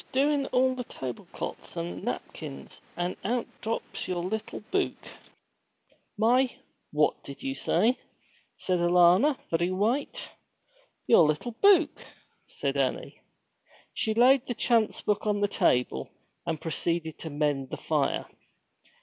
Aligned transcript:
'I 0.01 0.03
was 0.07 0.13
doin' 0.13 0.45
all 0.47 0.73
the 0.73 0.83
tableclot's 0.83 1.77
and 1.77 2.03
napkins, 2.03 2.81
an' 2.97 3.15
out 3.23 3.45
drops 3.61 4.07
your 4.07 4.23
little 4.23 4.61
buke!' 4.71 5.11
'My 6.17 6.49
what 6.91 7.23
did 7.23 7.43
you 7.43 7.53
say?' 7.53 7.99
said 8.57 8.79
Alanna, 8.79 9.37
very 9.51 9.69
white. 9.69 10.31
'Your 11.05 11.27
little 11.27 11.51
buke,' 11.51 12.03
said 12.47 12.77
Annie. 12.77 13.21
She 13.93 14.15
laid 14.15 14.47
the 14.47 14.55
chance 14.55 15.01
book 15.01 15.27
on 15.27 15.39
the 15.39 15.47
table, 15.47 16.09
and 16.47 16.59
proceeded 16.59 17.19
to 17.19 17.29
mend 17.29 17.69
the 17.69 17.77
fire. 17.77 18.25